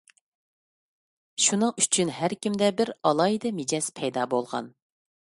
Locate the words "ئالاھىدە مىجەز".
3.09-3.91